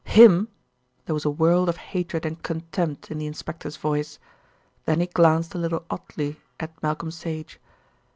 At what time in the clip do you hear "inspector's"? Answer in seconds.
3.27-3.77